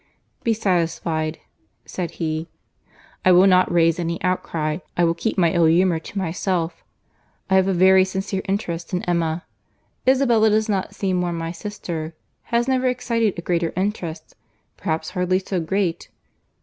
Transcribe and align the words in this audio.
"Be 0.41 0.55
satisfied," 0.55 1.37
said 1.85 2.09
he, 2.17 2.49
"I 3.23 3.31
will 3.31 3.45
not 3.45 3.71
raise 3.71 3.99
any 3.99 4.19
outcry. 4.23 4.79
I 4.97 5.03
will 5.03 5.13
keep 5.13 5.37
my 5.37 5.51
ill 5.51 5.65
humour 5.67 5.99
to 5.99 6.17
myself. 6.17 6.83
I 7.51 7.55
have 7.55 7.67
a 7.67 7.71
very 7.73 8.03
sincere 8.03 8.41
interest 8.47 8.93
in 8.95 9.03
Emma. 9.03 9.43
Isabella 10.07 10.49
does 10.49 10.67
not 10.67 10.95
seem 10.95 11.17
more 11.17 11.31
my 11.31 11.51
sister; 11.51 12.15
has 12.45 12.67
never 12.67 12.87
excited 12.87 13.37
a 13.37 13.43
greater 13.43 13.73
interest; 13.75 14.35
perhaps 14.75 15.11
hardly 15.11 15.37
so 15.37 15.59
great. 15.59 16.09